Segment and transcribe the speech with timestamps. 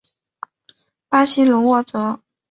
[1.09, 2.19] 巴西隆沃泽。